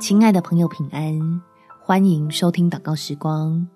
[0.00, 1.42] 亲爱的朋友，平安！
[1.80, 3.66] 欢迎收听祷告时光，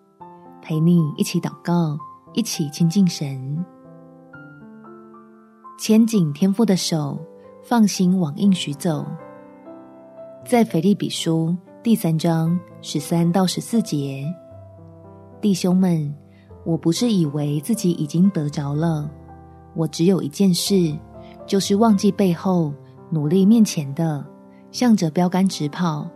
[0.63, 1.99] 陪你一起祷告，
[2.33, 3.65] 一起亲近神，
[5.77, 7.19] 牵紧天父的手，
[7.65, 9.05] 放心往应许走。
[10.47, 14.25] 在腓立比书第三章十三到十四节，
[15.41, 16.15] 弟兄们，
[16.65, 19.11] 我不是以为自己已经得着了，
[19.75, 20.97] 我只有一件事，
[21.49, 22.73] 就是忘记背后，
[23.11, 24.25] 努力面前的，
[24.73, 26.11] 向着标竿直跑。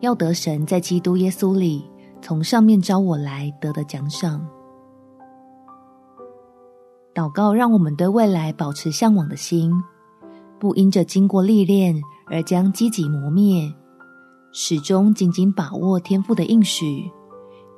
[0.00, 1.90] 要得神在基督耶稣里
[2.20, 4.46] 从上面召我来得的奖赏。
[7.14, 9.72] 祷告让我们对未来保持向往的心，
[10.58, 11.94] 不因着经过历练
[12.26, 13.72] 而将积极磨灭，
[14.52, 17.10] 始终紧紧把握天赋的应许，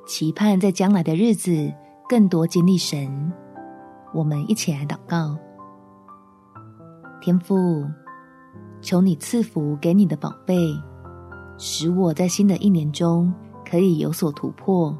[0.05, 1.71] 期盼在将来的日子
[2.09, 3.31] 更多经历神。
[4.13, 5.37] 我们一起来祷告：
[7.21, 7.85] 天赋，
[8.81, 10.55] 求你赐福给你的宝贝。
[11.57, 13.33] 使我在新的一年中
[13.67, 14.95] 可以有所突破，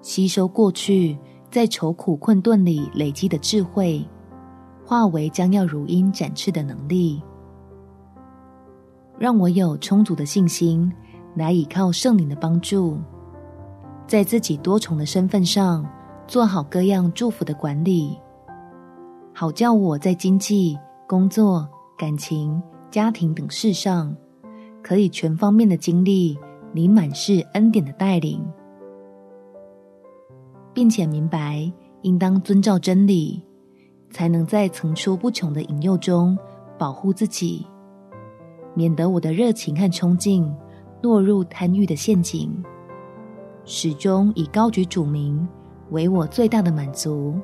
[0.00, 1.18] 吸收过去
[1.50, 4.02] 在愁苦困顿里累积的智慧，
[4.84, 7.22] 化为将要如鹰展翅的能力。
[9.18, 10.92] 让我有充足的信心
[11.34, 12.98] 来依靠圣灵的帮助，
[14.06, 15.86] 在自己多重的身份上
[16.26, 18.18] 做好各样祝福的管理，
[19.34, 22.62] 好叫我在经济、工作、感情、
[22.96, 24.16] 家庭等事上。
[24.82, 26.38] 可以全方面的经历
[26.72, 28.42] 你满是恩典的带领，
[30.72, 33.42] 并且明白应当遵照真理，
[34.10, 36.38] 才能在层出不穷的引诱中
[36.78, 37.66] 保护自己，
[38.74, 40.50] 免得我的热情和冲劲
[41.02, 42.50] 落入贪欲的陷阱。
[43.66, 45.46] 始终以高举主名
[45.90, 47.38] 为我最大的满足，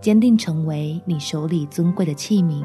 [0.00, 2.64] 坚定成为你手里尊贵的器皿。